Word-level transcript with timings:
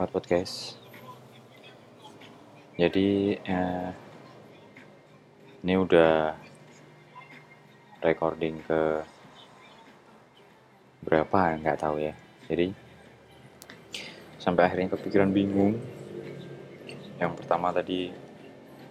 Penikmat 0.00 0.16
podcast. 0.16 0.80
Jadi 2.80 3.36
eh, 3.36 3.88
ini 5.60 5.74
udah 5.76 6.32
recording 8.00 8.64
ke 8.64 9.04
berapa 11.04 11.60
nggak 11.60 11.84
tahu 11.84 12.00
ya. 12.00 12.16
Jadi 12.48 12.72
sampai 14.40 14.72
akhirnya 14.72 14.88
kepikiran 14.96 15.36
bingung. 15.36 15.76
Yang 17.20 17.44
pertama 17.44 17.68
tadi 17.68 18.08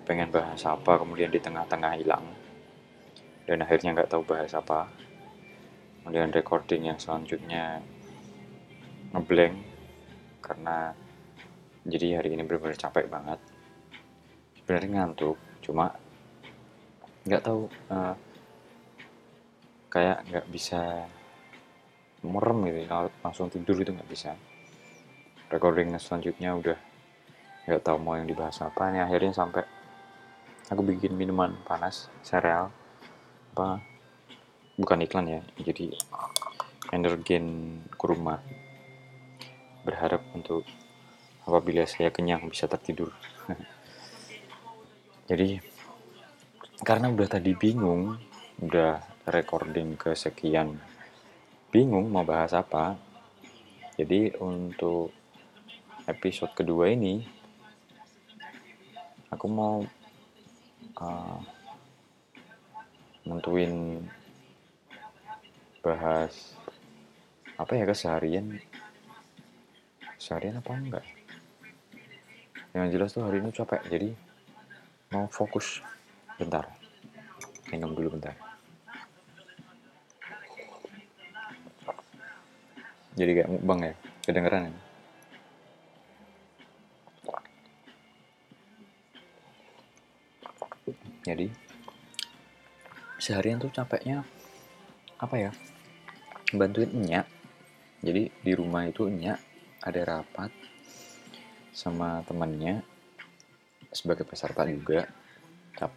pengen 0.06 0.30
bahas 0.30 0.62
apa, 0.62 0.94
kemudian 0.94 1.34
di 1.34 1.42
tengah-tengah 1.42 1.98
hilang 1.98 2.38
dan 3.50 3.66
akhirnya 3.66 3.98
nggak 3.98 4.14
tahu 4.14 4.22
bahas 4.30 4.54
apa. 4.54 4.86
Kemudian 6.06 6.30
recording 6.30 6.86
yang 6.94 7.02
selanjutnya 7.02 7.82
ngeblank 9.10 9.69
karena 10.50 10.98
jadi 11.86 12.18
hari 12.18 12.34
ini 12.34 12.42
benar-benar 12.42 12.82
capek 12.82 13.06
banget. 13.06 13.38
Sebenarnya 14.58 14.90
ngantuk 14.98 15.38
cuma 15.62 15.94
nggak 17.30 17.46
tahu 17.46 17.70
uh, 17.94 18.18
kayak 19.94 20.26
nggak 20.26 20.46
bisa 20.50 21.06
merem 22.26 22.66
gitu. 22.66 22.90
Langsung 23.22 23.54
tidur 23.54 23.78
itu 23.78 23.94
nggak 23.94 24.10
bisa. 24.10 24.34
Recording 25.54 25.94
selanjutnya 26.02 26.58
udah 26.58 26.78
nggak 27.70 27.86
tahu 27.86 27.98
mau 28.02 28.18
yang 28.18 28.26
dibahas 28.26 28.58
apa. 28.66 28.90
Nih 28.90 29.06
akhirnya 29.06 29.38
sampai 29.38 29.62
aku 30.74 30.82
bikin 30.82 31.14
minuman 31.14 31.54
panas 31.62 32.10
sereal. 32.26 32.74
Apa? 33.54 33.86
Bukan 34.82 35.06
iklan 35.06 35.30
ya 35.30 35.42
jadi 35.62 35.94
energen 36.90 37.78
kurma 38.00 38.42
berharap 39.84 40.22
untuk 40.36 40.64
apabila 41.44 41.88
saya 41.88 42.12
kenyang 42.12 42.46
bisa 42.48 42.68
tertidur. 42.70 43.12
Jadi 45.30 45.60
karena 46.80 47.12
udah 47.12 47.28
tadi 47.28 47.52
bingung 47.52 48.16
udah 48.64 49.04
recording 49.28 50.00
kesekian 50.00 50.80
bingung 51.70 52.08
mau 52.08 52.24
bahas 52.24 52.56
apa 52.56 52.96
jadi 54.00 54.32
untuk 54.40 55.12
episode 56.08 56.56
kedua 56.56 56.88
ini 56.88 57.20
aku 59.28 59.46
mau 59.52 59.84
uh, 61.04 61.40
nentuin 63.28 64.08
bahas 65.84 66.56
apa 67.60 67.76
ya 67.76 67.84
keseharian 67.84 68.56
seharian 70.20 70.60
apa 70.60 70.76
enggak? 70.76 71.06
Yang 72.76 72.88
jelas 72.94 73.10
tuh 73.16 73.24
hari 73.24 73.40
ini 73.40 73.56
capek 73.56 73.82
jadi 73.88 74.12
mau 75.16 75.26
fokus. 75.32 75.80
Bentar. 76.36 76.68
Minum 77.72 77.96
dulu 77.96 78.20
bentar. 78.20 78.36
Jadi 83.16 83.32
kayak 83.36 83.50
mukbang 83.50 83.80
ya? 83.90 83.94
Kedengeran 84.28 84.70
ya? 84.70 84.76
Jadi 91.30 91.48
seharian 93.20 93.60
tuh 93.60 93.72
capeknya 93.72 94.24
apa 95.20 95.36
ya? 95.36 95.52
Bantuin 96.56 96.90
enyak 96.92 97.28
jadi 98.00 98.32
di 98.32 98.52
rumah 98.56 98.88
itu 98.88 99.12
enyak 99.12 99.49
ada 99.80 100.02
rapat 100.04 100.52
sama 101.72 102.20
temannya 102.28 102.84
sebagai 103.96 104.28
peserta 104.28 104.68
juga. 104.68 105.08
Cap 105.76 105.92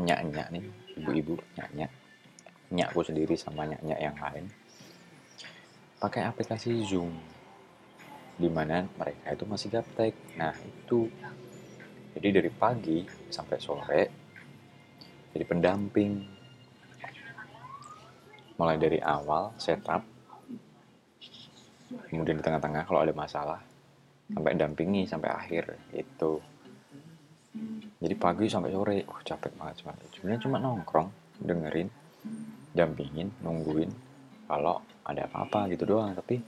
nyak 0.00 0.20
nyak 0.32 0.48
nih 0.56 0.64
ibu-ibu 0.96 1.36
nyak 1.58 1.70
nyak 1.76 1.92
nyakku 2.72 3.04
sendiri 3.04 3.36
sama 3.36 3.68
nyak 3.68 3.82
nyak 3.84 4.00
yang 4.00 4.16
lain. 4.16 4.48
Pakai 6.00 6.26
aplikasi 6.26 6.82
Zoom 6.82 7.12
di 8.40 8.48
mana 8.48 8.88
mereka 8.96 9.36
itu 9.36 9.44
masih 9.44 9.68
gaptek. 9.68 10.14
Nah 10.40 10.56
itu. 10.64 11.08
Jadi 12.12 12.28
dari 12.28 12.50
pagi 12.52 13.00
sampai 13.32 13.56
sore 13.56 14.02
jadi 15.32 15.44
pendamping. 15.48 16.28
Mulai 18.60 18.76
dari 18.76 18.98
awal 19.00 19.56
setup 19.56 20.11
kemudian 22.08 22.38
di 22.38 22.44
tengah-tengah 22.44 22.82
kalau 22.84 23.00
ada 23.04 23.14
masalah 23.14 23.60
sampai 24.32 24.52
dampingi 24.56 25.04
sampai 25.04 25.30
akhir 25.30 25.64
itu. 25.92 26.32
Jadi 28.02 28.14
pagi 28.16 28.46
sampai 28.48 28.72
sore 28.72 29.04
uh 29.04 29.20
capek 29.22 29.52
banget 29.54 29.84
cuma. 29.84 29.92
Sebenarnya 30.10 30.40
cuma 30.42 30.56
nongkrong 30.58 31.08
dengerin 31.40 31.88
dampingin 32.72 33.28
nungguin. 33.44 33.90
Kalau 34.48 34.82
ada 35.04 35.28
apa-apa 35.28 35.70
gitu 35.72 35.84
doang 35.84 36.12
tapi 36.16 36.40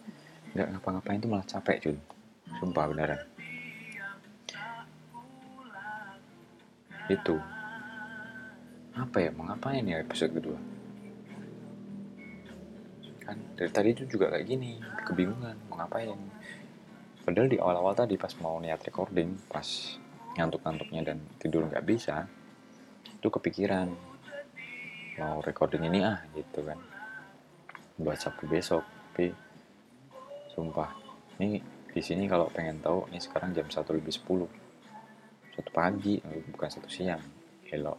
nggak 0.55 0.69
ngapa-ngapain 0.77 1.21
itu 1.21 1.29
malah 1.29 1.47
capek 1.47 1.77
cuy. 1.85 1.97
Sumpah 2.61 2.85
beneran. 2.89 3.21
Itu. 7.07 7.37
Apa 8.95 9.17
ya 9.21 9.31
mau 9.35 9.45
ngapain 9.51 9.85
ya 9.85 10.01
episode 10.01 10.33
kedua 10.33 10.74
kan? 13.25 13.37
Dari 13.57 13.71
tadi 13.73 13.89
itu 13.97 14.05
juga 14.07 14.31
kayak 14.31 14.47
gini 14.47 14.79
kebingungan 15.09 15.57
mau 15.67 15.81
ngapain? 15.81 16.17
Padahal 17.25 17.49
di 17.49 17.57
awal-awal 17.57 17.97
tadi 17.97 18.15
pas 18.21 18.33
mau 18.39 18.61
niat 18.61 18.81
recording 18.85 19.35
pas 19.49 19.65
ngantuk-ngantuknya 20.37 21.03
dan 21.15 21.19
tidur 21.41 21.65
nggak 21.71 21.87
bisa 21.87 22.27
itu 23.07 23.29
kepikiran 23.31 23.89
mau 25.17 25.41
recording 25.41 25.89
ini 25.89 26.05
ah 26.05 26.21
gitu 26.37 26.61
kan. 26.63 26.79
Buat 27.97 28.21
sabtu 28.21 28.45
besok 28.45 28.85
tapi 29.15 29.31
sumpah 30.51 30.91
ini 31.39 31.63
di 31.95 32.03
sini 32.03 32.27
kalau 32.27 32.51
pengen 32.51 32.83
tahu 32.83 33.07
ini 33.09 33.23
sekarang 33.23 33.55
jam 33.55 33.71
satu 33.71 33.95
lebih 33.97 34.13
sepuluh. 34.13 34.51
Satu 35.55 35.71
pagi 35.71 36.19
bukan 36.51 36.67
satu 36.67 36.91
siang 36.91 37.23
hello 37.75 37.95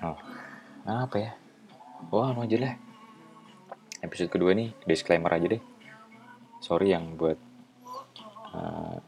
oh 0.00 0.18
apa 0.86 1.16
ya 1.20 1.32
wah 2.10 2.32
anu 2.32 2.44
aja 2.44 2.58
lah 2.60 2.74
episode 4.06 4.30
kedua 4.30 4.54
nih 4.54 4.70
disclaimer 4.86 5.34
aja 5.34 5.50
deh. 5.50 5.62
Sorry 6.62 6.94
yang 6.94 7.18
buat 7.18 7.34
uh, 8.54 9.02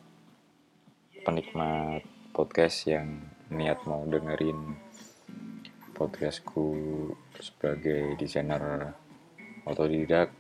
penikmat 1.23 2.03
podcast 2.35 2.91
yang 2.91 3.31
niat 3.53 3.85
mau 3.87 4.03
dengerin 4.03 4.75
podcastku 5.95 6.75
sebagai 7.39 8.19
desainer 8.19 8.91
otodidak. 9.69 10.35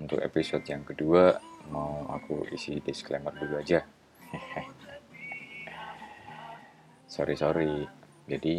Untuk 0.00 0.24
episode 0.24 0.64
yang 0.64 0.82
kedua 0.82 1.38
mau 1.70 2.08
aku 2.08 2.48
isi 2.56 2.80
disclaimer 2.80 3.36
dulu 3.36 3.60
aja. 3.60 3.84
Sorry 7.14 7.38
sorry. 7.38 7.86
Jadi 8.26 8.58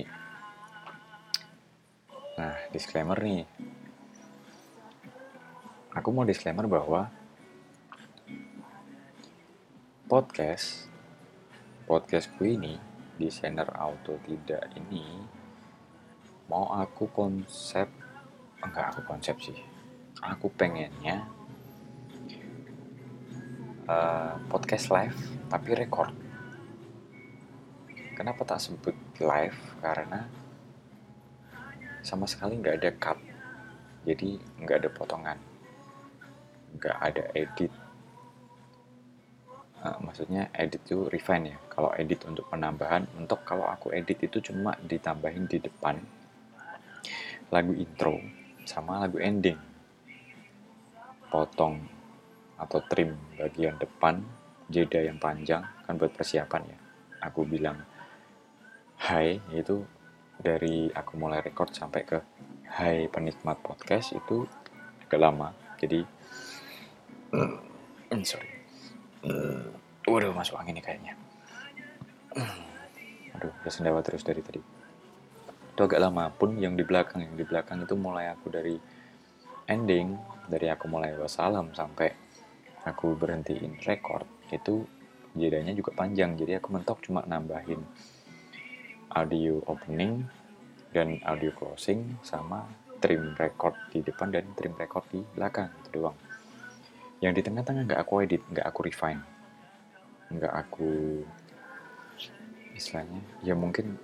Nah, 2.35 2.51
disclaimer 2.67 3.15
nih. 3.15 3.47
Aku 5.95 6.11
mau 6.11 6.27
disclaimer 6.27 6.67
bahwa 6.67 7.07
podcast 10.11 10.91
podcastku 11.87 12.43
ini 12.43 12.75
desainer 13.15 13.71
auto 13.79 14.19
tidak 14.27 14.67
ini 14.75 15.23
mau 16.51 16.75
aku 16.75 17.07
konsep 17.07 17.87
enggak 18.59 18.91
aku 18.91 19.01
konsep 19.07 19.39
sih. 19.39 19.55
Aku 20.19 20.51
pengennya 20.51 21.23
uh, 23.87 24.35
podcast 24.51 24.91
live 24.91 25.15
tapi 25.47 25.71
record. 25.71 26.11
Kenapa 28.19 28.43
tak 28.43 28.59
sebut 28.59 28.95
live? 29.23 29.79
Karena 29.79 30.44
sama 32.05 32.29
sekali 32.29 32.61
nggak 32.61 32.77
ada 32.77 32.91
cut. 33.01 33.17
Jadi 34.05 34.37
nggak 34.61 34.77
ada 34.85 34.89
potongan. 34.93 35.37
Nggak 36.77 36.97
ada 37.01 37.23
edit. 37.33 37.73
Uh, 39.81 39.97
maksudnya 40.05 40.53
edit 40.53 40.85
itu 40.85 41.09
refine 41.09 41.57
ya. 41.57 41.57
Kalau 41.65 41.89
edit 41.97 42.21
untuk 42.29 42.45
penambahan 42.53 43.09
untuk 43.17 43.41
kalau 43.41 43.65
aku 43.65 43.89
edit 43.89 44.21
itu 44.21 44.37
cuma 44.53 44.77
ditambahin 44.85 45.49
di 45.49 45.57
depan 45.57 45.97
lagu 47.49 47.73
intro 47.73 48.21
sama 48.69 49.01
lagu 49.01 49.17
ending. 49.17 49.57
Potong 51.33 51.81
atau 52.55 52.79
trim 52.87 53.17
bagian 53.35 53.75
depan 53.81 54.21
jeda 54.69 55.01
yang 55.01 55.17
panjang 55.17 55.65
kan 55.85 55.97
buat 55.97 56.13
persiapan 56.13 56.61
ya. 56.69 56.77
Aku 57.25 57.41
bilang 57.49 57.81
hai 59.01 59.41
itu 59.49 59.94
dari 60.39 60.91
aku 60.91 61.15
mulai 61.15 61.39
record 61.43 61.71
sampai 61.71 62.01
ke 62.03 62.17
Hai 62.65 63.07
penikmat 63.07 63.61
podcast 63.63 64.11
itu 64.17 64.43
agak 65.07 65.21
lama 65.21 65.55
jadi 65.79 66.03
Hmm, 67.35 68.23
sorry. 68.31 68.47
Waduh, 70.05 70.31
masuk 70.31 70.55
angin 70.55 70.77
nih 70.77 70.85
kayaknya. 70.85 71.13
Aduh, 73.35 73.51
udah 73.51 73.71
sendawa 73.73 73.99
terus 74.05 74.23
dari 74.23 74.39
tadi. 74.39 74.61
Itu 75.75 75.81
agak 75.83 75.99
lama 75.99 76.31
pun 76.31 76.55
yang 76.55 76.77
di 76.79 76.87
belakang, 76.87 77.25
yang 77.25 77.35
di 77.35 77.43
belakang 77.43 77.83
itu 77.83 77.97
mulai 77.99 78.31
aku 78.31 78.47
dari 78.53 78.77
ending, 79.67 80.15
dari 80.47 80.71
aku 80.71 80.85
mulai 80.87 81.17
wassalam 81.17 81.73
sampai 81.75 82.13
aku 82.85 83.17
berhentiin 83.17 83.81
record, 83.83 84.23
itu 84.53 84.85
jedanya 85.35 85.75
juga 85.75 85.91
panjang. 85.91 86.37
Jadi 86.39 86.61
aku 86.61 86.71
mentok 86.71 87.03
cuma 87.03 87.25
nambahin 87.25 87.81
audio 89.15 89.63
opening 89.71 90.27
dan 90.91 91.23
audio 91.23 91.55
closing 91.55 92.19
sama 92.19 92.67
trim 92.99 93.31
record 93.39 93.75
di 93.91 94.03
depan 94.03 94.31
dan 94.31 94.43
trim 94.59 94.75
record 94.75 95.07
di 95.07 95.23
belakang 95.35 95.71
itu 95.79 95.89
doang. 95.99 96.17
Yang 97.23 97.39
di 97.39 97.41
tengah-tengah 97.47 97.83
nggak 97.87 98.01
aku 98.03 98.13
edit 98.27 98.43
nggak 98.51 98.67
aku 98.67 98.79
refine. 98.83 99.23
Nggak 100.35 100.53
aku 100.53 101.23
istilahnya 102.75 103.23
ya 103.39 103.55
mungkin 103.55 103.95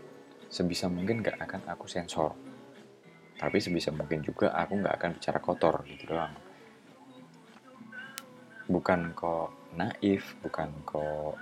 sebisa 0.48 0.88
mungkin 0.88 1.20
nggak 1.20 1.44
akan 1.44 1.62
aku 1.68 1.92
sensor. 1.92 2.32
Tapi 3.36 3.58
sebisa 3.60 3.92
mungkin 3.92 4.24
juga 4.24 4.56
aku 4.56 4.80
nggak 4.80 4.96
akan 4.96 5.12
bicara 5.20 5.40
kotor 5.44 5.76
gitu 5.92 6.16
doang. 6.16 6.32
Bukan 8.72 9.12
kok 9.12 9.52
naif 9.76 10.40
bukan 10.40 10.72
kok 10.88 11.36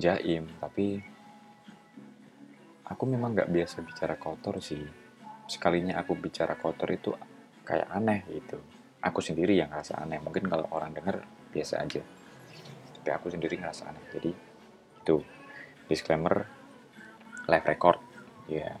jaim 0.00 0.50
tapi 0.58 1.13
aku 2.84 3.04
memang 3.08 3.32
nggak 3.32 3.50
biasa 3.50 3.80
bicara 3.80 4.14
kotor 4.20 4.60
sih. 4.60 4.80
Sekalinya 5.48 6.00
aku 6.00 6.16
bicara 6.16 6.56
kotor 6.56 6.88
itu 6.92 7.12
kayak 7.64 7.88
aneh 7.88 8.24
gitu. 8.28 8.60
Aku 9.04 9.20
sendiri 9.20 9.56
yang 9.56 9.72
ngerasa 9.72 10.00
aneh. 10.00 10.20
Mungkin 10.20 10.48
kalau 10.48 10.68
orang 10.72 10.92
denger 10.92 11.24
biasa 11.52 11.84
aja. 11.84 12.00
Tapi 13.00 13.10
aku 13.12 13.32
sendiri 13.32 13.56
ngerasa 13.60 13.88
aneh. 13.88 14.04
Jadi 14.12 14.30
itu. 15.04 15.16
Disclaimer 15.84 16.48
live 17.44 17.66
record. 17.68 18.00
Ya. 18.48 18.76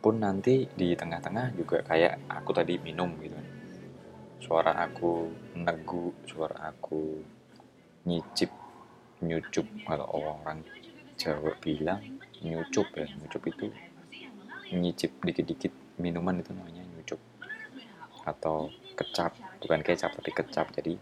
Pun 0.00 0.20
nanti 0.20 0.68
di 0.72 0.96
tengah-tengah 0.96 1.56
juga 1.56 1.84
kayak 1.84 2.28
aku 2.28 2.50
tadi 2.56 2.76
minum 2.80 3.12
gitu. 3.20 3.36
Suara 4.40 4.76
aku 4.80 5.28
negu 5.56 6.16
suara 6.24 6.72
aku 6.72 7.20
nyicip 8.08 8.48
nyucup 9.20 9.68
kalau 9.84 10.08
orang 10.16 10.64
Jawa 11.20 11.52
bilang 11.60 12.00
nyucup 12.40 12.88
ya 12.96 13.06
nyucup 13.20 13.42
itu 13.52 13.66
nyicip 14.70 15.12
dikit-dikit 15.20 15.72
minuman 16.00 16.40
itu 16.40 16.50
namanya 16.54 16.82
nyucup. 16.96 17.20
Atau 18.24 18.70
kecap 18.96 19.34
bukan 19.60 19.80
kecap 19.82 20.10
tapi 20.14 20.30
kecap. 20.32 20.66
Jadi 20.72 20.94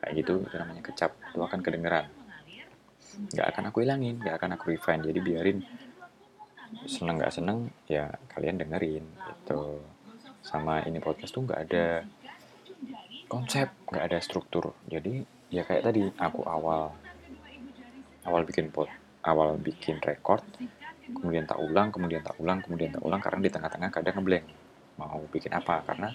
kayak 0.00 0.12
gitu 0.16 0.34
itu 0.46 0.56
namanya 0.56 0.82
kecap. 0.84 1.12
Itu 1.32 1.42
akan 1.42 1.60
kedengeran. 1.60 2.06
Nggak 3.34 3.46
akan 3.54 3.62
aku 3.70 3.78
hilangin 3.84 4.16
nggak 4.18 4.36
akan 4.40 4.50
aku 4.56 4.64
refine 4.72 5.02
jadi 5.04 5.20
biarin. 5.20 5.58
Seneng 6.88 7.20
nggak 7.20 7.34
seneng 7.34 7.70
ya 7.90 8.08
kalian 8.32 8.62
dengerin 8.62 9.04
gitu. 9.04 9.82
Sama 10.44 10.84
ini 10.86 11.00
podcast 11.00 11.32
tuh 11.34 11.44
nggak 11.44 11.60
ada 11.70 11.86
konsep 13.28 13.68
nggak 13.90 14.04
ada 14.06 14.18
struktur. 14.22 14.72
Jadi 14.88 15.22
ya 15.52 15.62
kayak 15.66 15.82
tadi 15.92 16.02
aku 16.18 16.40
awal 16.46 16.94
awal 18.24 18.42
bikin 18.48 18.72
pot 18.72 18.88
awal 19.24 19.56
bikin 19.56 19.98
record 20.04 20.44
kemudian 21.04 21.44
tak 21.44 21.60
ulang 21.60 21.92
kemudian 21.92 22.24
tak 22.24 22.36
ulang 22.40 22.64
kemudian 22.64 22.90
tak 22.96 23.04
ulang 23.04 23.20
karena 23.20 23.40
di 23.44 23.50
tengah-tengah 23.52 23.90
kadang 23.92 24.14
ngeblank. 24.20 24.46
Mau 24.96 25.20
bikin 25.28 25.52
apa? 25.52 25.82
Karena 25.84 26.08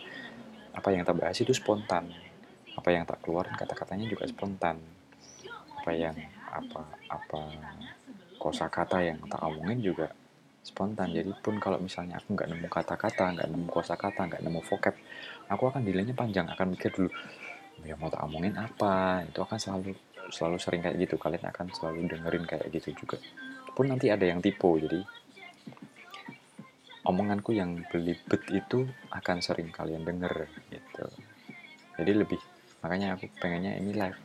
apa 0.74 0.88
yang 0.90 1.04
tak 1.06 1.20
bahas 1.20 1.38
itu 1.38 1.54
spontan. 1.54 2.10
Apa 2.74 2.90
yang 2.96 3.04
tak 3.04 3.22
keluarin 3.22 3.54
kata-katanya 3.54 4.08
juga 4.08 4.26
spontan. 4.26 4.80
Apa 5.84 5.92
yang 5.94 6.16
apa 6.50 6.82
apa 7.12 7.40
kosakata 8.40 9.04
yang 9.04 9.20
tak 9.30 9.42
omongin 9.46 9.84
juga 9.84 10.08
spontan. 10.64 11.12
Jadi 11.12 11.30
pun 11.44 11.60
kalau 11.62 11.78
misalnya 11.78 12.18
aku 12.18 12.34
nggak 12.34 12.50
nemu 12.50 12.68
kata-kata 12.72 13.36
nggak 13.36 13.48
nemu 13.52 13.68
kosakata 13.70 14.22
nggak 14.26 14.42
nemu 14.42 14.60
vocab 14.64 14.96
aku 15.52 15.64
akan 15.70 15.82
delaynya 15.86 16.16
panjang. 16.16 16.48
Akan 16.50 16.74
mikir 16.74 16.90
dulu 16.90 17.12
ya 17.84 17.96
mau 17.96 18.12
tak 18.12 18.26
omongin 18.26 18.56
apa? 18.58 19.24
Itu 19.28 19.44
akan 19.44 19.60
selalu 19.60 19.92
selalu 20.30 20.58
sering 20.62 20.82
kayak 20.86 20.98
gitu. 21.02 21.16
Kalian 21.18 21.46
akan 21.50 21.68
selalu 21.74 22.10
dengerin 22.10 22.46
kayak 22.46 22.68
gitu 22.74 22.96
juga. 22.96 23.18
Pun 23.74 23.90
nanti 23.90 24.10
ada 24.10 24.26
yang 24.26 24.42
tipe 24.42 24.66
jadi 24.66 25.02
omonganku 27.10 27.56
yang 27.58 27.80
belibet 27.90 28.44
itu 28.54 28.86
akan 29.10 29.42
sering 29.42 29.74
kalian 29.74 30.06
denger 30.06 30.46
gitu. 30.70 31.06
Jadi 31.98 32.12
lebih 32.14 32.40
makanya 32.86 33.18
aku 33.18 33.28
pengennya 33.42 33.76
ini 33.82 33.98
live 33.98 34.20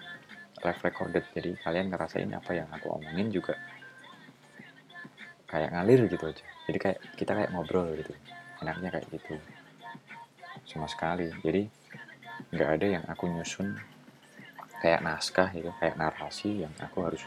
live 0.60 0.80
recorded. 0.84 1.24
Jadi 1.32 1.56
kalian 1.64 1.88
ngerasain 1.88 2.28
apa 2.30 2.52
yang 2.52 2.68
aku 2.68 2.92
omongin 2.92 3.32
juga 3.32 3.56
kayak 5.48 5.70
ngalir 5.72 6.10
gitu 6.12 6.24
aja. 6.28 6.44
Jadi 6.68 6.78
kayak 6.80 6.98
kita 7.16 7.32
kayak 7.32 7.50
ngobrol 7.54 7.88
gitu 7.96 8.12
enaknya 8.60 8.88
kayak 8.92 9.06
gitu. 9.12 9.36
Sama 10.68 10.88
sekali. 10.90 11.30
Jadi 11.40 11.62
nggak 12.52 12.70
ada 12.80 12.86
yang 13.00 13.04
aku 13.06 13.30
nyusun 13.30 13.93
kayak 14.84 15.00
naskah 15.00 15.48
gitu 15.56 15.72
kayak 15.80 15.96
narasi 15.96 16.68
yang 16.68 16.72
aku 16.76 17.08
harus 17.08 17.24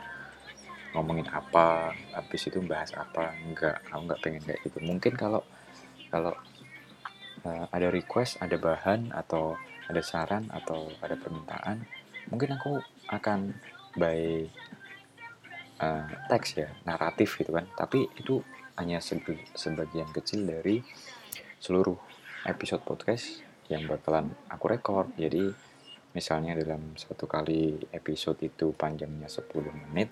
ngomongin 0.94 1.26
apa 1.34 1.90
habis 2.14 2.46
itu 2.46 2.62
bahas 2.62 2.94
apa 2.94 3.34
enggak 3.42 3.82
aku 3.90 4.02
nggak 4.06 4.22
pengen 4.22 4.42
kayak 4.46 4.62
gitu. 4.62 4.78
Mungkin 4.86 5.18
kalau 5.18 5.42
kalau 6.14 6.38
uh, 7.42 7.66
ada 7.74 7.90
request 7.90 8.38
ada 8.46 8.62
bahan 8.62 9.10
atau 9.10 9.58
ada 9.90 10.06
saran 10.06 10.46
atau 10.54 10.94
ada 11.02 11.18
permintaan 11.18 11.82
mungkin 12.30 12.54
aku 12.54 12.78
akan 13.10 13.58
by 13.98 14.46
uh, 15.82 16.06
teks 16.30 16.62
ya 16.62 16.70
naratif 16.86 17.42
gitu 17.42 17.58
kan. 17.58 17.66
Tapi 17.74 18.06
itu 18.22 18.46
hanya 18.78 19.02
sebagian 19.02 20.14
kecil 20.14 20.46
dari 20.46 20.86
seluruh 21.58 21.98
episode 22.46 22.86
podcast 22.86 23.42
yang 23.74 23.90
bakalan 23.90 24.30
aku 24.46 24.66
record. 24.70 25.10
Jadi 25.18 25.67
misalnya 26.18 26.58
dalam 26.58 26.98
satu 26.98 27.30
kali 27.30 27.78
episode 27.94 28.42
itu 28.42 28.74
panjangnya 28.74 29.30
10 29.30 29.46
menit 29.86 30.10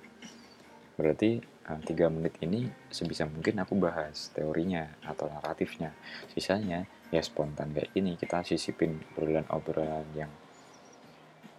berarti 0.95 1.41
uh, 1.67 2.09
menit 2.13 2.37
ini 2.45 2.69
sebisa 2.93 3.25
mungkin 3.25 3.59
aku 3.59 3.75
bahas 3.75 4.31
teorinya 4.31 4.85
atau 5.03 5.27
naratifnya. 5.27 5.91
Sisanya 6.31 6.85
ya 7.09 7.21
spontan 7.25 7.73
kayak 7.73 7.91
ini 7.97 8.15
kita 8.15 8.45
sisipin 8.45 9.01
obrolan-obrolan 9.13 10.07
yang 10.15 10.31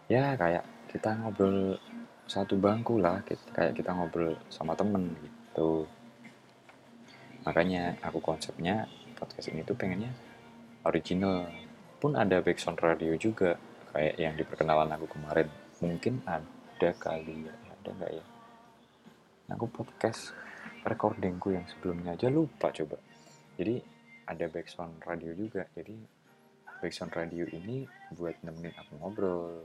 ya 0.07 0.39
kayak 0.39 0.65
kita 0.89 1.19
ngobrol 1.19 1.77
satu 2.27 2.59
bangku 2.59 2.99
lah 2.99 3.23
kayak 3.27 3.75
kita 3.75 3.91
ngobrol 3.93 4.39
sama 4.49 4.79
temen 4.79 5.13
gitu. 5.21 5.87
Makanya 7.47 7.99
aku 8.03 8.19
konsepnya 8.19 8.87
podcast 9.19 9.51
ini 9.51 9.63
tuh 9.63 9.79
pengennya 9.79 10.11
original. 10.87 11.51
Pun 11.97 12.13
ada 12.13 12.45
background 12.45 12.79
radio 12.83 13.17
juga 13.17 13.57
kayak 13.97 14.21
yang 14.21 14.37
di 14.37 14.45
perkenalan 14.45 14.93
aku 14.93 15.09
kemarin. 15.09 15.49
Mungkin 15.81 16.21
ada 16.29 16.91
kali 17.01 17.49
ya 17.49 17.55
ada 17.57 17.91
nggak 17.97 18.13
ya? 18.13 18.25
Aku 19.57 19.73
podcast 19.73 20.37
recordingku 20.85 21.57
yang 21.57 21.65
sebelumnya 21.65 22.13
aja 22.13 22.29
lupa 22.29 22.69
coba. 22.77 23.01
Jadi 23.57 23.81
ada 24.29 24.45
background 24.53 25.01
radio 25.01 25.33
juga. 25.33 25.65
Jadi 25.73 25.97
background 26.85 27.13
radio 27.17 27.49
ini 27.49 27.89
buat 28.13 28.37
nemenin 28.45 28.77
aku 28.77 29.01
ngobrol. 29.01 29.65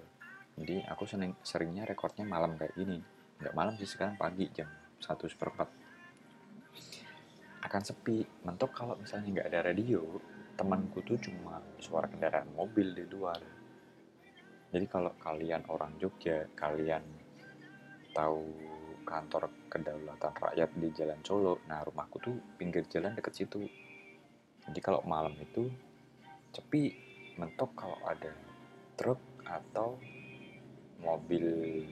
Jadi 0.55 0.79
aku 0.87 1.03
sering 1.03 1.35
seringnya 1.43 1.83
recordnya 1.83 2.23
malam 2.23 2.55
kayak 2.55 2.71
gini. 2.79 3.03
Nggak 3.35 3.51
malam 3.51 3.75
sih 3.75 3.89
sekarang 3.89 4.15
pagi 4.15 4.47
jam 4.55 4.71
satu 5.03 5.27
seperempat. 5.27 5.67
Akan 7.67 7.83
sepi. 7.83 8.23
Mentok 8.47 8.71
kalau 8.71 8.95
misalnya 8.95 9.43
nggak 9.43 9.47
ada 9.51 9.59
radio 9.75 10.07
temanku 10.55 11.03
tuh 11.03 11.19
cuma 11.19 11.59
suara 11.83 12.07
kendaraan 12.07 12.47
mobil 12.55 12.95
di 12.95 13.03
luar 13.11 13.60
jadi 14.71 14.87
kalau 14.87 15.11
kalian 15.19 15.67
orang 15.67 15.99
Jogja, 15.99 16.47
kalian 16.55 17.03
tahu 18.15 18.47
kantor 19.03 19.51
kedaulatan 19.67 20.31
rakyat 20.31 20.71
di 20.79 20.87
Jalan 20.95 21.19
Solo, 21.27 21.59
nah 21.67 21.83
rumahku 21.83 22.23
tuh 22.23 22.35
pinggir 22.55 22.87
jalan 22.87 23.11
deket 23.11 23.35
situ. 23.35 23.67
Jadi 24.63 24.79
kalau 24.79 25.03
malam 25.03 25.35
itu 25.35 25.67
sepi, 26.55 26.95
mentok 27.35 27.75
kalau 27.75 27.99
ada 28.07 28.31
truk 28.95 29.19
atau 29.43 29.99
mobil 31.03 31.83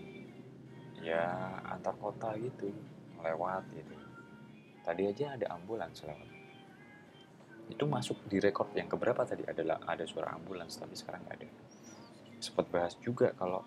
ya 1.03 1.59
antar 1.67 1.99
kota 1.99 2.31
gitu 2.39 2.71
lewat 3.19 3.67
gitu. 3.75 3.95
Tadi 4.87 5.03
aja 5.03 5.35
ada 5.35 5.51
ambulans 5.51 5.99
lewat. 5.99 6.29
Itu 7.67 7.83
masuk 7.91 8.23
di 8.31 8.39
rekor 8.39 8.71
yang 8.71 8.87
keberapa 8.87 9.27
tadi 9.27 9.43
adalah 9.43 9.83
ada 9.83 10.07
suara 10.07 10.31
ambulans 10.31 10.79
tapi 10.79 10.95
sekarang 10.95 11.27
nggak 11.27 11.37
ada 11.43 11.47
sempat 12.39 12.67
bahas 12.71 12.95
juga 12.99 13.35
kalau 13.35 13.61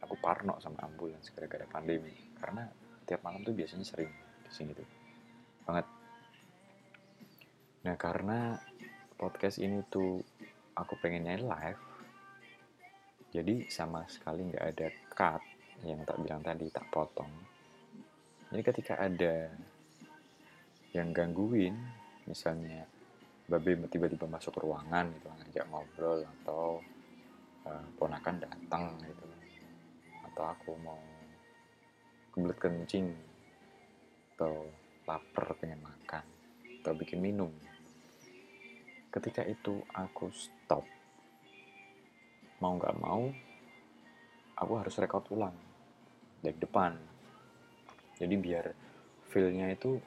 aku 0.00 0.14
parno 0.20 0.56
sama 0.60 0.84
ambulans 0.84 1.28
gara-gara 1.32 1.64
pandemi. 1.68 2.12
Karena 2.38 2.68
tiap 3.08 3.24
malam 3.24 3.42
tuh 3.42 3.56
biasanya 3.56 3.84
sering 3.84 4.12
di 4.44 4.52
sini 4.52 4.72
tuh. 4.76 4.88
Banget. 5.64 5.86
Nah 7.88 7.96
karena 7.98 8.56
podcast 9.18 9.58
ini 9.58 9.82
tuh 9.90 10.22
aku 10.76 10.96
pengennya 11.00 11.40
live 11.40 11.92
jadi 13.32 13.64
sama 13.72 14.04
sekali 14.12 14.44
nggak 14.44 14.66
ada 14.76 14.88
cut 15.08 15.42
yang 15.88 16.04
tak 16.04 16.20
bilang 16.20 16.44
tadi 16.44 16.68
tak 16.68 16.84
potong. 16.92 17.32
Jadi 18.52 18.60
ketika 18.60 19.00
ada 19.00 19.48
yang 20.92 21.16
gangguin 21.16 21.72
misalnya 22.28 22.84
babe 23.48 23.88
tiba-tiba 23.88 24.28
masuk 24.28 24.60
ruangan 24.60 25.08
gitu 25.16 25.32
ngajak 25.32 25.64
ngobrol 25.72 26.20
atau 26.20 26.84
uh, 27.66 27.86
ponakan 27.98 28.42
datang 28.42 28.96
gitu. 29.04 29.26
Atau 30.30 30.44
aku 30.48 30.70
mau 30.80 31.00
kebelet 32.32 32.58
kencing 32.58 33.06
atau 34.34 34.66
lapar 35.04 35.54
pengen 35.60 35.82
makan. 35.82 36.24
Atau 36.82 36.92
bikin 36.98 37.22
minum. 37.22 37.52
Ketika 39.12 39.44
itu 39.44 39.84
aku 39.92 40.32
stop. 40.32 40.82
Mau 42.62 42.78
nggak 42.78 42.96
mau 43.02 43.28
aku 44.56 44.72
harus 44.78 44.94
record 44.98 45.26
ulang. 45.34 45.54
Dari 46.42 46.58
depan. 46.58 46.96
Jadi 48.18 48.34
biar 48.38 48.66
feelnya 49.30 49.70
itu 49.70 49.98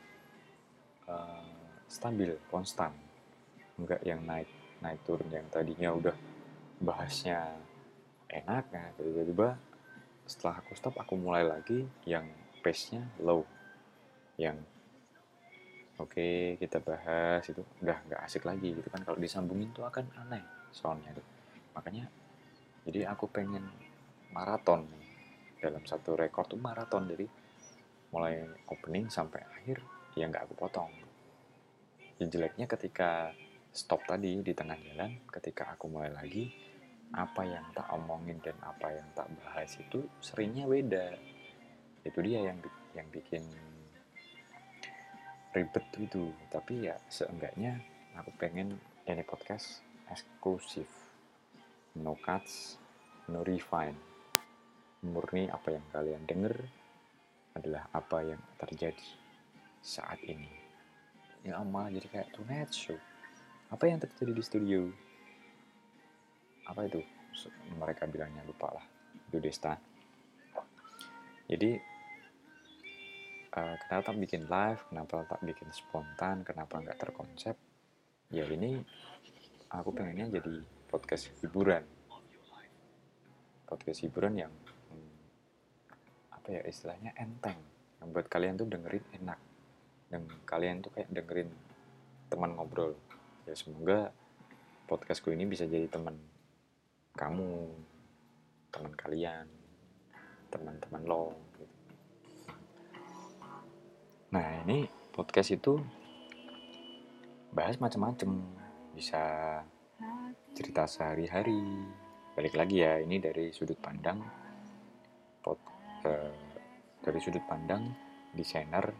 uh, 1.07 1.51
stabil 1.87 2.35
konstan. 2.51 2.91
Nggak 3.75 4.01
yang 4.03 4.23
naik 4.23 4.49
naik 4.83 4.99
turun 5.07 5.31
yang 5.31 5.47
tadinya 5.49 5.89
udah 5.95 6.15
bahasnya 6.85 7.57
enak 8.29 8.69
ya 8.69 8.85
tiba-tiba 9.01 9.57
setelah 10.25 10.61
aku 10.61 10.73
stop 10.77 10.97
aku 10.97 11.17
mulai 11.17 11.45
lagi 11.45 11.85
yang 12.05 12.25
pace-nya 12.61 13.05
low. 13.21 13.45
Yang 14.37 14.61
oke 15.97 16.11
okay, 16.11 16.57
kita 16.57 16.81
bahas 16.81 17.45
itu 17.45 17.61
nggak 17.81 17.99
nggak 18.09 18.21
asik 18.25 18.45
lagi 18.45 18.73
gitu 18.73 18.89
kan. 18.89 19.01
Kalau 19.05 19.17
disambungin 19.17 19.73
tuh 19.73 19.85
akan 19.85 20.05
aneh 20.25 20.43
soalnya 20.73 21.13
tuh. 21.13 21.25
Makanya 21.77 22.05
jadi 22.85 23.09
aku 23.09 23.29
pengen 23.29 23.65
maraton 24.33 24.85
dalam 25.61 25.81
satu 25.85 26.13
rekor 26.13 26.45
tuh 26.45 26.61
maraton 26.61 27.09
jadi 27.09 27.25
mulai 28.13 28.45
opening 28.69 29.09
sampai 29.09 29.41
akhir 29.41 29.81
ya 30.17 30.25
nggak 30.29 30.49
aku 30.49 30.53
potong. 30.57 30.89
Yang 32.21 32.29
jeleknya 32.39 32.65
ketika 32.65 33.35
stop 33.75 34.07
tadi 34.07 34.39
di 34.39 34.53
tengah 34.55 34.79
jalan 34.79 35.19
ketika 35.27 35.75
aku 35.75 35.91
mulai 35.91 36.07
lagi 36.07 36.47
apa 37.13 37.45
yang 37.45 37.65
tak 37.77 37.85
omongin 37.93 38.41
dan 38.41 38.57
apa 38.65 38.89
yang 38.89 39.07
tak 39.13 39.29
bahas 39.43 39.69
itu 39.77 40.07
seringnya 40.23 40.65
beda. 40.65 41.13
Itu 42.01 42.19
dia 42.25 42.49
yang 42.49 42.57
yang 42.97 43.07
bikin 43.13 43.45
ribet 45.53 45.85
itu. 46.01 46.33
Tapi 46.49 46.89
ya 46.89 46.95
seenggaknya 47.11 47.77
aku 48.17 48.33
pengen 48.41 48.79
ini 49.05 49.21
podcast 49.21 49.85
eksklusif. 50.09 50.89
No 51.95 52.17
cuts 52.17 52.81
no 53.29 53.45
refine 53.45 54.15
murni 55.05 55.45
apa 55.53 55.69
yang 55.77 55.85
kalian 55.93 56.23
denger 56.25 56.55
adalah 57.55 57.87
apa 57.93 58.25
yang 58.25 58.41
terjadi 58.57 59.07
saat 59.79 60.17
ini. 60.25 60.49
Ya 61.45 61.61
malah 61.61 61.93
jadi 61.93 62.09
kayak 62.09 62.33
tonight 62.33 62.73
show. 62.73 62.97
Apa 63.69 63.85
yang 63.85 64.01
terjadi 64.01 64.33
di 64.33 64.43
studio 64.43 64.81
apa 66.65 66.81
itu? 66.85 67.01
Mereka 67.77 68.09
bilangnya 68.09 68.41
lupa 68.45 68.73
lah. 68.73 68.85
Itu 69.29 69.37
Desta. 69.37 69.77
Jadi 71.45 71.77
uh, 73.53 73.75
kenapa 73.85 74.01
tak 74.11 74.17
bikin 74.17 74.49
live? 74.49 74.81
Kenapa 74.89 75.15
tak 75.29 75.41
bikin 75.45 75.69
spontan? 75.69 76.41
Kenapa 76.41 76.81
nggak 76.81 76.97
terkonsep? 76.97 77.55
Ya 78.33 78.49
ini 78.49 78.81
aku 79.69 79.93
pengennya 79.93 80.41
jadi 80.41 80.65
podcast 80.89 81.29
hiburan. 81.41 81.85
Podcast 83.65 84.01
hiburan 84.01 84.33
yang 84.37 84.53
hmm, 84.89 85.17
apa 86.33 86.47
ya 86.49 86.61
istilahnya 86.65 87.13
enteng. 87.13 87.57
Yang 88.01 88.07
buat 88.09 88.27
kalian 88.29 88.57
tuh 88.57 88.67
dengerin 88.69 89.05
enak. 89.21 89.39
Dan 90.09 90.25
kalian 90.49 90.81
tuh 90.81 90.89
kayak 90.97 91.09
dengerin 91.13 91.49
teman 92.29 92.57
ngobrol. 92.57 92.97
Ya 93.45 93.53
semoga 93.53 94.09
podcastku 94.89 95.29
ini 95.29 95.45
bisa 95.45 95.69
jadi 95.69 95.85
teman 95.85 96.17
kamu, 97.15 97.71
teman 98.75 98.93
kalian, 98.99 99.47
teman-teman 100.51 101.03
lo. 101.07 101.31
Gitu. 101.55 101.65
Nah 104.35 104.47
ini 104.67 104.83
podcast 105.15 105.55
itu 105.55 105.79
bahas 107.55 107.79
macam-macam, 107.79 108.43
bisa 108.91 109.23
cerita 110.51 110.83
sehari-hari. 110.83 111.63
Balik 112.35 112.59
lagi 112.59 112.83
ya, 112.83 112.99
ini 112.99 113.15
dari 113.23 113.55
sudut 113.55 113.79
pandang 113.79 114.19
pod, 115.39 115.59
uh, 116.03 116.35
dari 116.99 117.19
sudut 117.23 117.47
pandang 117.47 117.95
desainer 118.35 118.91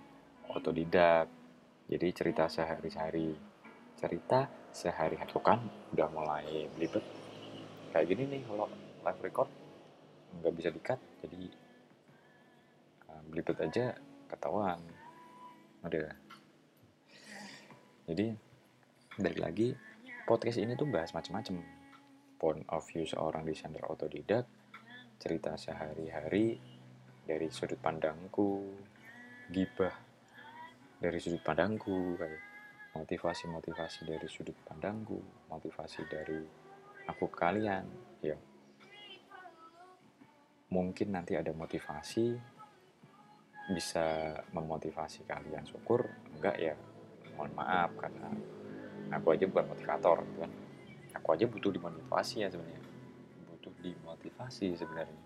otodidak. 0.55 1.27
Jadi 1.91 2.07
cerita 2.15 2.47
sehari-hari, 2.47 3.35
cerita 3.99 4.47
sehari-hari 4.71 5.35
kan 5.43 5.59
udah 5.91 6.07
mulai 6.15 6.71
belibet 6.71 7.24
kayak 7.95 8.11
gini 8.11 8.27
nih 8.27 8.41
kalau 8.43 8.67
live 9.07 9.21
record 9.23 9.47
nggak 10.43 10.51
bisa 10.59 10.67
dikat 10.67 10.99
jadi 11.23 11.47
uh, 13.07 13.23
belibet 13.31 13.55
aja 13.63 13.95
ketahuan. 14.27 14.83
Udah 15.79 16.11
jadi 18.03 18.35
balik 19.15 19.39
lagi 19.39 19.67
podcast 20.27 20.59
ini 20.59 20.75
tuh 20.75 20.91
bahas 20.91 21.15
macam-macam 21.15 21.63
point 22.35 22.67
of 22.67 22.83
view 22.91 23.07
seorang 23.07 23.47
desainer 23.47 23.87
otodidak 23.87 24.43
cerita 25.15 25.55
sehari-hari 25.55 26.59
dari 27.23 27.47
sudut 27.47 27.79
pandangku 27.79 28.75
gibah 29.47 29.95
dari 30.99 31.15
sudut 31.23 31.39
pandangku 31.39 32.19
kayak 32.19 32.43
motivasi-motivasi 32.91 34.03
dari 34.03 34.27
sudut 34.27 34.59
pandangku 34.67 35.47
motivasi 35.47 36.03
dari 36.11 36.64
aku 37.05 37.29
kalian 37.29 37.85
ya. 38.21 38.37
Mungkin 40.69 41.13
nanti 41.13 41.37
ada 41.37 41.53
motivasi 41.55 42.35
bisa 43.71 44.37
memotivasi 44.53 45.25
kalian 45.25 45.65
syukur. 45.65 46.05
Enggak 46.37 46.57
ya. 46.57 46.75
Mohon 47.37 47.51
maaf 47.57 47.91
karena 47.97 48.29
aku 49.13 49.33
aja 49.33 49.45
bukan 49.49 49.65
motivator 49.71 50.17
gitu 50.25 50.39
kan. 50.45 50.51
Aku 51.15 51.27
aja 51.31 51.45
butuh 51.47 51.71
dimotivasi 51.71 52.43
ya 52.43 52.49
sebenarnya. 52.51 52.83
Butuh 53.53 53.73
dimotivasi 53.81 54.75
sebenarnya. 54.75 55.21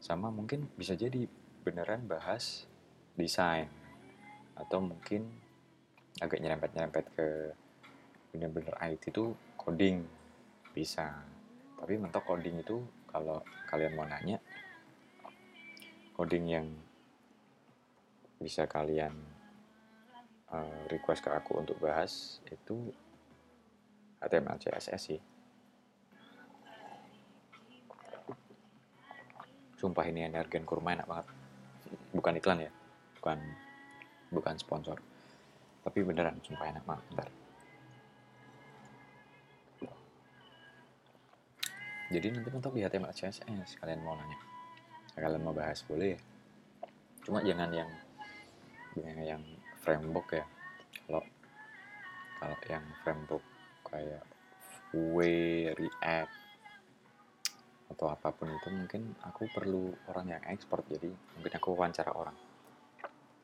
Sama 0.00 0.32
mungkin 0.32 0.66
bisa 0.74 0.96
jadi 0.96 1.28
beneran 1.60 2.08
bahas 2.08 2.64
desain 3.14 3.68
atau 4.56 4.80
mungkin 4.80 5.28
agak 6.20 6.40
nyerempet-nyerempet 6.40 7.04
ke 7.16 7.26
bener-bener 8.32 8.74
IT 8.80 9.12
itu 9.12 9.32
coding 9.56 10.04
bisa. 10.72 11.10
Tapi 11.80 11.96
mentok 11.96 12.28
coding 12.28 12.60
itu 12.60 12.84
kalau 13.08 13.42
kalian 13.66 13.96
mau 13.96 14.06
nanya 14.06 14.38
coding 16.14 16.44
yang 16.46 16.66
bisa 18.36 18.68
kalian 18.68 19.12
uh, 20.52 20.84
request 20.92 21.24
ke 21.24 21.30
aku 21.32 21.60
untuk 21.60 21.80
bahas 21.80 22.44
itu 22.52 22.92
HTML 24.20 24.60
CSS 24.60 25.00
sih. 25.00 25.20
Sumpah 29.80 30.04
ini 30.04 30.28
energen 30.28 30.68
kurma 30.68 30.92
enak 30.92 31.08
banget. 31.08 31.26
Bukan 32.12 32.36
iklan 32.36 32.68
ya 32.68 32.72
bukan 33.16 33.38
bukan 34.28 34.54
sponsor. 34.60 35.00
Tapi 35.80 36.04
beneran 36.04 36.36
sumpah 36.44 36.68
enak 36.68 36.84
banget 36.84 37.04
bentar 37.08 37.28
jadi 42.10 42.26
nanti 42.34 42.50
mentok 42.50 42.74
di 42.74 42.82
HTML 42.82 43.14
CSS 43.14 43.78
kalian 43.78 44.02
mau 44.02 44.18
nanya. 44.18 44.34
Kalian 45.14 45.46
mau 45.46 45.54
bahas 45.54 45.78
boleh 45.86 46.18
ya? 46.18 46.20
Cuma 47.22 47.38
jangan 47.46 47.70
yang 47.70 47.90
jangan 48.98 49.18
yang 49.22 49.42
framework 49.78 50.34
ya. 50.34 50.44
Kalau 51.06 51.22
kalau 52.42 52.58
yang 52.66 52.84
framework 53.06 53.44
kayak 53.86 54.26
Vue, 54.90 55.70
React 55.70 56.34
atau 57.94 58.06
apa 58.10 58.34
pun 58.34 58.50
itu 58.50 58.68
mungkin 58.74 59.14
aku 59.22 59.46
perlu 59.50 59.94
orang 60.10 60.34
yang 60.34 60.42
ekspor 60.50 60.82
jadi 60.90 61.14
mungkin 61.38 61.52
aku 61.54 61.78
wawancara 61.78 62.10
orang. 62.10 62.34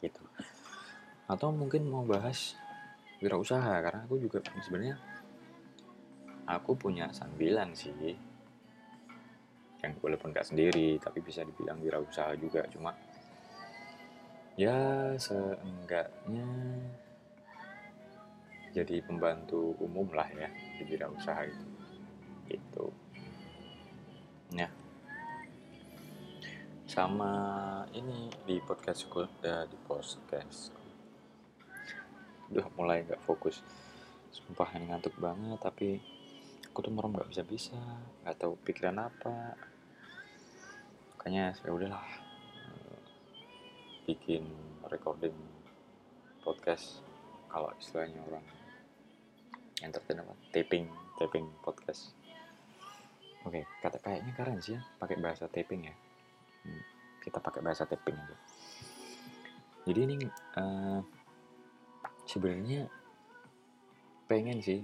Gitu. 0.02 0.22
Atau 1.30 1.54
mungkin 1.54 1.86
mau 1.86 2.02
bahas 2.02 2.58
wirausaha 3.22 3.78
karena 3.78 4.02
aku 4.10 4.18
juga 4.18 4.42
sebenarnya 4.58 4.98
aku 6.50 6.74
punya 6.74 7.14
sambilan 7.14 7.74
sih 7.78 7.94
yang 9.86 9.94
walaupun 10.02 10.34
nggak 10.34 10.50
sendiri 10.50 10.98
tapi 10.98 11.22
bisa 11.22 11.46
dibilang 11.46 11.78
wirausaha 11.78 12.34
juga. 12.34 12.66
Cuma 12.66 12.90
ya 14.58 15.14
seenggaknya 15.14 16.48
jadi 18.74 19.00
pembantu 19.06 19.78
umum 19.78 20.10
lah 20.10 20.26
ya 20.34 20.50
di 20.50 20.82
wirausaha 20.90 21.46
itu. 21.46 21.66
Itu 22.50 22.86
ya. 24.52 24.68
Sama 26.86 27.32
ini 27.94 28.30
di 28.46 28.58
podcast 28.62 29.06
gue 29.06 29.26
ya, 29.42 29.66
di 29.66 29.78
podcast 29.86 30.74
udah 32.50 32.66
mulai 32.74 33.06
nggak 33.06 33.22
fokus. 33.22 33.62
Sumpah 34.34 34.74
ngantuk 34.76 35.14
banget 35.16 35.58
tapi 35.62 35.98
aku 36.76 36.84
tuh 36.84 36.92
merem 36.92 37.16
nggak 37.16 37.32
bisa 37.32 37.40
bisa 37.40 37.80
nggak 38.20 38.36
tahu 38.36 38.52
pikiran 38.60 39.08
apa 39.08 39.56
makanya 41.26 41.50
saya 41.58 41.74
udahlah 41.74 42.06
bikin 44.06 44.46
recording 44.86 45.34
podcast 46.38 47.02
kalau 47.50 47.66
istilahnya 47.82 48.22
orang 48.30 48.46
entertain 49.82 50.22
apa 50.22 50.38
taping 50.54 50.86
taping 51.18 51.50
podcast. 51.66 52.14
Oke 53.42 53.66
kata 53.82 53.98
kayaknya 53.98 54.38
keren 54.38 54.62
sih 54.62 54.78
ya 54.78 54.80
pakai 55.02 55.18
bahasa 55.18 55.50
taping 55.50 55.90
ya. 55.90 55.94
Hmm, 56.62 56.82
kita 57.18 57.42
pakai 57.42 57.58
bahasa 57.58 57.90
taping 57.90 58.14
aja. 58.14 58.38
Jadi 59.82 59.98
ini 60.06 60.30
uh, 60.30 61.02
sebenarnya 62.22 62.86
pengen 64.30 64.62
sih 64.62 64.78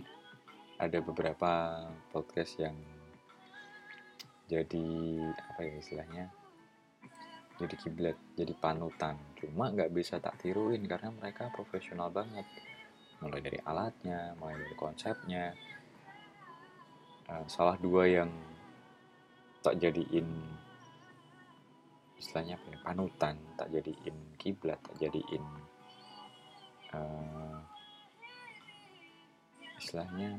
ada 0.75 0.99
beberapa 1.07 1.87
podcast 2.11 2.59
yang 2.59 2.75
jadi 4.53 4.89
apa 5.33 5.61
ya 5.65 5.75
istilahnya 5.81 6.25
jadi 7.57 7.75
kiblat 7.79 8.17
jadi 8.37 8.53
panutan. 8.59 9.17
Cuma 9.41 9.73
nggak 9.73 9.93
bisa 9.97 10.21
tak 10.21 10.37
tiruin 10.45 10.85
karena 10.85 11.09
mereka 11.09 11.49
profesional 11.49 12.13
banget. 12.13 12.45
Mulai 13.25 13.41
dari 13.41 13.59
alatnya 13.65 14.37
mulai 14.37 14.61
dari 14.61 14.77
konsepnya. 14.77 15.57
Uh, 17.31 17.47
salah 17.49 17.79
dua 17.81 18.05
yang 18.05 18.31
tak 19.63 19.79
jadiin 19.79 20.27
istilahnya 22.19 22.59
apa 22.59 22.67
ya 22.71 22.79
panutan 22.83 23.35
tak 23.55 23.71
jadiin 23.71 24.17
kiblat 24.39 24.79
tak 24.83 24.99
jadiin 24.99 25.43
uh, 26.95 27.59
istilahnya 29.79 30.39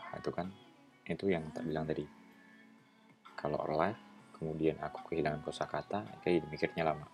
ah, 0.00 0.16
itu 0.16 0.30
kan 0.32 0.48
itu 1.04 1.28
yang 1.28 1.44
tak 1.52 1.68
bilang 1.68 1.84
tadi 1.84 2.23
kalau 3.44 3.60
live 3.76 4.00
kemudian 4.40 4.80
aku 4.80 5.12
kehilangan 5.12 5.44
kosakata 5.44 6.00
kayak 6.24 6.48
mikirnya 6.48 6.88
lama. 6.88 7.04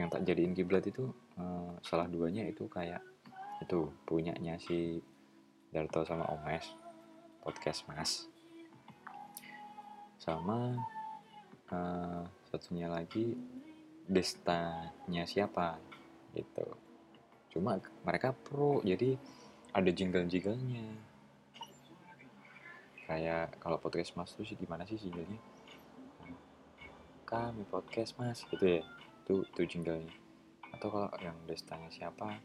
Yang 0.00 0.08
tak 0.16 0.22
jadiin 0.24 0.56
kiblat 0.56 0.88
itu 0.88 1.12
uh, 1.36 1.76
salah 1.84 2.08
duanya 2.08 2.48
itu 2.48 2.64
kayak 2.72 3.04
itu 3.60 3.92
punyanya 4.08 4.56
si 4.56 5.04
Darto 5.68 6.08
sama 6.08 6.24
Omes 6.32 6.72
podcast 7.44 7.84
Mas. 7.84 8.32
Sama 10.16 10.80
uh, 11.68 12.24
satunya 12.48 12.88
lagi 12.88 13.36
Destanya 14.10 15.28
siapa 15.28 15.76
gitu. 16.32 16.64
Cuma 17.52 17.76
mereka 18.08 18.32
pro 18.32 18.80
jadi 18.80 19.14
ada 19.70 19.90
jingle-jinglenya 19.92 21.09
kayak 23.10 23.58
kalau 23.58 23.82
podcast 23.82 24.14
mas 24.14 24.30
tuh 24.30 24.46
sih 24.46 24.54
gimana 24.54 24.86
sih 24.86 24.94
jinglenya 24.94 25.42
kami 27.30 27.62
podcast 27.70 28.18
mas 28.18 28.42
gitu 28.50 28.58
ya. 28.58 28.82
Itu 29.22 29.46
itu 29.46 29.78
jinglenya. 29.78 30.10
Atau 30.74 30.90
kalau 30.90 31.06
yang 31.22 31.38
destanya 31.46 31.86
siapa? 31.86 32.42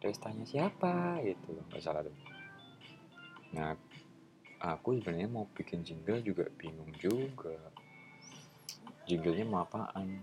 Destanya 0.00 0.48
siapa? 0.48 1.20
Gitu 1.20 1.52
nggak 1.68 1.84
salah 1.84 2.00
tuh. 2.00 2.16
Nah 3.52 3.76
aku 4.64 4.96
sebenarnya 4.96 5.28
mau 5.28 5.44
bikin 5.52 5.84
jingle 5.84 6.24
juga 6.24 6.48
bingung 6.56 6.88
juga. 6.96 7.52
Jinglenya 9.04 9.44
mau 9.44 9.68
apaan? 9.68 10.16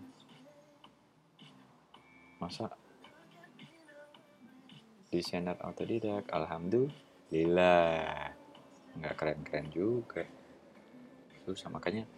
Masa 2.41 2.73
desainer 5.13 5.61
autodidak 5.61 6.25
alhamdulillah 6.33 7.08
nggak 7.29 9.15
keren-keren 9.15 9.69
juga. 9.69 10.25
Susah 11.45 11.69
makanya 11.69 12.09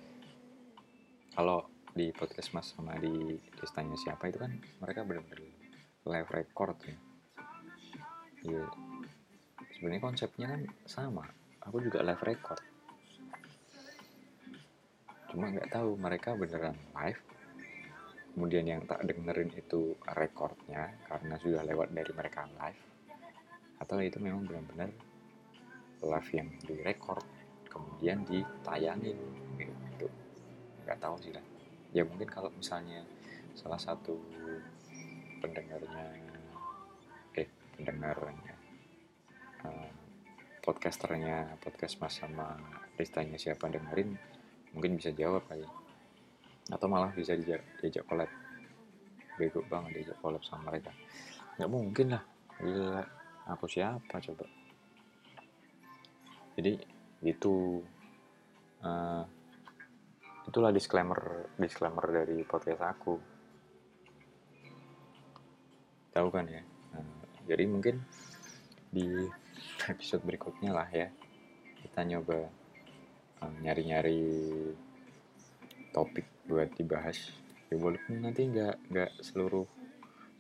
kalau 1.36 1.68
di 1.92 2.16
podcast 2.16 2.56
mas 2.56 2.72
sama 2.72 2.96
di 2.96 3.36
destanya 3.60 4.00
siapa 4.00 4.32
itu 4.32 4.40
kan 4.40 4.56
mereka 4.80 5.04
benar-benar 5.04 5.44
live 6.08 6.32
record 6.32 6.78
ya. 6.88 6.96
Iya. 8.48 8.66
Sebenarnya 9.76 10.02
konsepnya 10.02 10.48
kan 10.56 10.62
sama. 10.88 11.28
Aku 11.68 11.84
juga 11.84 12.00
live 12.02 12.24
record. 12.24 12.64
Cuma 15.28 15.52
nggak 15.52 15.72
tahu 15.72 16.00
mereka 16.00 16.40
beneran 16.40 16.80
live. 16.96 17.22
Kemudian 18.32 18.64
yang 18.64 18.88
tak 18.88 19.04
dengerin 19.04 19.52
itu 19.60 20.00
recordnya 20.16 20.96
karena 21.12 21.36
sudah 21.36 21.68
lewat 21.68 21.92
dari 21.92 22.12
mereka 22.16 22.48
live 22.48 22.91
itu 24.00 24.16
memang 24.24 24.48
benar-benar 24.48 24.96
live 26.00 26.30
yang 26.32 26.48
direcord 26.64 27.28
kemudian 27.68 28.24
ditayangin 28.24 29.20
gitu. 29.60 30.08
Nggak 30.88 31.00
tahu 31.04 31.16
sih 31.20 31.36
lah 31.36 31.44
ya 31.92 32.08
mungkin 32.08 32.28
kalau 32.28 32.48
misalnya 32.56 33.04
salah 33.52 33.80
satu 33.80 34.16
pendengarnya 35.44 36.08
eh 37.36 37.48
pendengarnya 37.76 38.56
uh, 39.68 39.92
podcasternya 40.64 41.60
podcast 41.60 42.00
mas 42.00 42.16
sama 42.16 42.56
listanya 42.96 43.36
siapa 43.36 43.68
dengerin 43.68 44.16
mungkin 44.72 44.96
bisa 44.96 45.12
jawab 45.12 45.44
kali 45.52 45.68
atau 46.72 46.88
malah 46.88 47.12
bisa 47.12 47.36
diajak, 47.36 47.60
diajak 47.84 48.08
collab. 48.08 48.32
Bego 49.36 49.60
banget 49.68 50.00
diajak 50.00 50.18
collab 50.24 50.40
sama 50.46 50.72
mereka. 50.72 50.96
Nggak 51.60 51.72
mungkin 51.72 52.08
lah 52.16 52.24
aku 53.48 53.66
siapa 53.66 54.22
coba? 54.22 54.46
Jadi 56.58 56.78
itu 57.26 57.80
uh, 58.84 59.24
itulah 60.46 60.74
disclaimer 60.74 61.48
disclaimer 61.56 62.06
dari 62.12 62.44
podcast 62.46 62.82
aku. 62.84 63.16
Tahu 66.12 66.28
kan 66.28 66.46
ya? 66.52 66.62
Nah, 66.92 67.06
jadi 67.48 67.64
mungkin 67.66 68.04
di 68.92 69.08
episode 69.88 70.28
berikutnya 70.28 70.76
lah 70.76 70.90
ya 70.92 71.08
kita 71.82 72.04
nyoba 72.04 72.52
uh, 73.42 73.56
nyari-nyari 73.64 74.22
topik 75.96 76.28
buat 76.46 76.68
dibahas. 76.76 77.32
Ya 77.72 77.80
walaupun 77.80 78.28
nanti 78.28 78.52
nggak 78.52 78.92
nggak 78.92 79.12
seluruh 79.24 79.64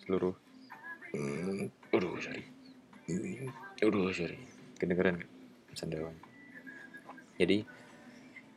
seluruh 0.03 0.35
hmm, 1.15 1.71
aduh 1.95 2.19
sorry 2.19 2.50
aduh 3.81 4.13
sorry. 4.13 4.37
Kedengeran 4.77 5.21
sendawan 5.77 6.31
jadi 7.41 7.65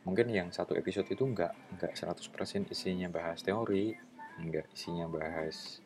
mungkin 0.05 0.29
yang 0.29 0.53
satu 0.53 0.77
episode 0.77 1.09
itu 1.09 1.25
nggak 1.25 1.81
nggak 1.81 1.93
100% 1.97 2.69
isinya 2.69 3.09
bahas 3.09 3.41
teori 3.41 3.97
nggak 4.45 4.69
isinya 4.77 5.09
bahas 5.09 5.81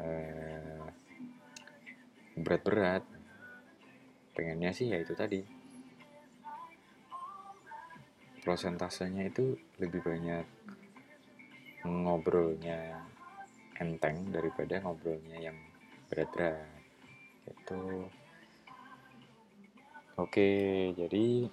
uh, 0.00 0.88
berat-berat. 2.40 3.04
Pengennya 4.32 4.72
sih 4.72 4.88
ya 4.88 4.96
itu 4.96 5.12
tadi. 5.12 5.44
Prosentasenya 8.40 9.28
itu 9.28 9.52
lebih 9.76 10.00
banyak 10.00 10.46
ngobrolnya 11.84 13.04
enteng 13.76 14.32
daripada 14.32 14.80
ngobrolnya 14.80 15.36
yang 15.36 15.58
berat-berat 16.08 16.71
gitu. 17.46 18.06
Oke 20.20 20.48
jadi 20.94 21.48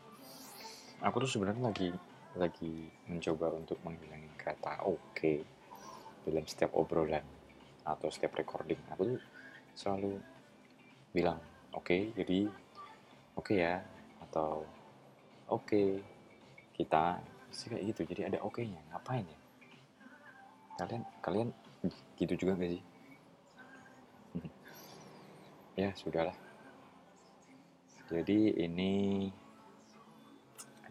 aku 1.00 1.24
tuh 1.24 1.32
sebenarnya 1.32 1.72
lagi 1.72 1.90
lagi 2.38 2.92
mencoba 3.10 3.56
untuk 3.56 3.82
menghilangkan 3.82 4.36
kata 4.38 4.86
oke 4.86 5.34
dalam 6.28 6.46
setiap 6.46 6.76
obrolan 6.78 7.26
atau 7.88 8.12
setiap 8.12 8.38
recording. 8.38 8.78
Aku 8.94 9.16
tuh 9.16 9.20
selalu 9.74 10.20
bilang 11.16 11.42
oke 11.74 11.90
okay, 11.90 12.14
jadi 12.14 12.46
oke 13.40 13.56
okay 13.56 13.58
ya 13.66 13.76
atau 14.30 14.68
oke 15.50 15.66
okay, 15.66 15.88
kita 16.78 17.18
kayak 17.50 17.84
gitu 17.96 18.02
jadi 18.14 18.30
ada 18.30 18.40
oke 18.46 18.62
nya 18.62 18.78
ngapain 18.94 19.26
ya? 19.26 19.40
Kalian 20.78 21.04
kalian 21.26 21.50
gitu 22.20 22.36
juga 22.36 22.60
gak 22.60 22.72
sih 22.78 22.84
ya 25.80 25.96
sudahlah. 25.96 26.36
Jadi 28.12 28.52
ini 28.60 29.24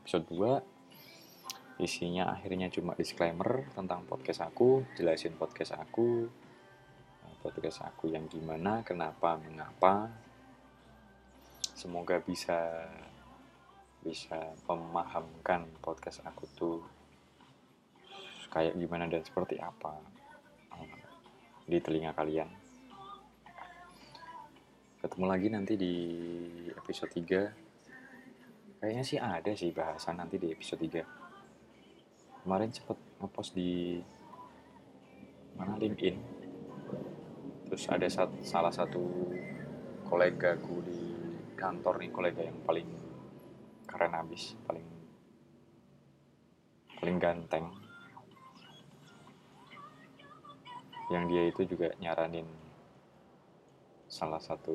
episode 0.01 0.25
2 0.33 1.85
isinya 1.85 2.33
akhirnya 2.33 2.73
cuma 2.73 2.97
disclaimer 2.97 3.69
tentang 3.77 4.09
podcast 4.09 4.49
aku 4.49 4.83
jelasin 4.97 5.37
podcast 5.37 5.77
aku 5.77 6.27
podcast 7.45 7.85
aku 7.85 8.09
yang 8.09 8.25
gimana 8.33 8.81
kenapa 8.81 9.37
mengapa. 9.37 10.09
Semoga 11.77 12.25
bisa 12.25 12.89
bisa 14.01 14.57
memahamkan 14.65 15.69
podcast 15.85 16.25
aku 16.25 16.45
tuh 16.57 16.81
kayak 18.49 18.73
gimana 18.81 19.05
dan 19.05 19.21
seperti 19.21 19.61
apa 19.61 20.01
eh, 20.81 20.97
di 21.69 21.77
telinga 21.77 22.17
kalian. 22.17 22.68
Ketemu 25.19 25.35
lagi 25.35 25.51
nanti 25.51 25.75
di 25.75 25.95
episode 26.79 27.11
3. 27.11 28.79
Kayaknya 28.79 29.03
sih 29.03 29.19
ada 29.19 29.51
sih 29.51 29.75
bahasan 29.75 30.15
nanti 30.15 30.39
di 30.39 30.55
episode 30.55 30.79
3. 30.79 32.47
Kemarin 32.47 32.71
cepet 32.71 33.19
ngepost 33.19 33.51
di 33.51 33.99
mana 35.59 35.75
LinkedIn. 35.75 36.15
Terus 37.67 37.83
ada 37.91 38.07
sat, 38.07 38.31
salah 38.47 38.71
satu 38.71 39.35
kolega 40.07 40.55
gue 40.55 40.87
di 40.87 41.03
kantor 41.59 41.99
nih 41.99 42.11
kolega 42.15 42.47
yang 42.47 42.63
paling 42.63 42.87
keren 43.91 44.15
abis 44.15 44.55
paling 44.71 44.87
paling 46.95 47.19
ganteng 47.19 47.67
yang 51.11 51.27
dia 51.27 51.51
itu 51.51 51.67
juga 51.67 51.91
nyaranin 51.99 52.68
salah 54.09 54.41
satu 54.41 54.73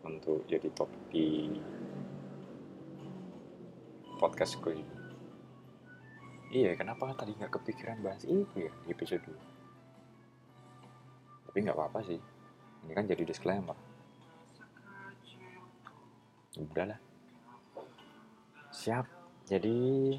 untuk 0.00 0.48
jadi 0.48 0.72
top 0.72 0.88
di 1.12 1.52
podcast 4.16 4.56
gue 4.64 4.80
ini. 4.80 4.96
Iya, 6.56 6.72
kenapa 6.72 7.12
tadi 7.12 7.36
nggak 7.36 7.52
kepikiran 7.60 8.00
bahas 8.00 8.24
itu 8.24 8.48
ya 8.56 8.72
di 8.86 8.96
episode 8.96 9.20
2? 9.28 11.52
Tapi 11.52 11.58
nggak 11.60 11.76
apa-apa 11.76 12.00
sih. 12.08 12.16
Ini 12.86 12.92
kan 12.96 13.04
jadi 13.04 13.28
disclaimer. 13.28 13.76
Udahlah. 16.56 16.96
Siap. 18.72 19.04
Jadi 19.46 20.16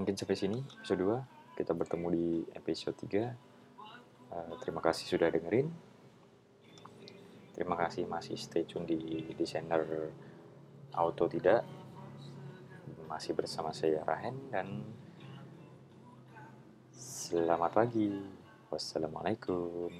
mungkin 0.00 0.14
sampai 0.16 0.38
sini 0.38 0.58
episode 0.80 1.04
2. 1.04 1.60
Kita 1.60 1.76
bertemu 1.76 2.06
di 2.14 2.26
episode 2.56 2.96
3. 2.96 3.36
Uh, 4.28 4.52
terima 4.62 4.80
kasih 4.80 5.12
sudah 5.12 5.28
dengerin. 5.28 5.87
Terima 7.58 7.74
kasih 7.74 8.06
masih 8.06 8.38
stay 8.38 8.62
tune 8.62 8.86
di 8.86 9.34
desainer 9.34 9.82
auto 10.94 11.26
tidak. 11.26 11.66
Masih 13.10 13.34
bersama 13.34 13.74
saya 13.74 13.98
Rahen 14.06 14.46
dan 14.54 14.86
selamat 16.94 17.74
pagi. 17.74 18.14
Wassalamualaikum. 18.70 19.90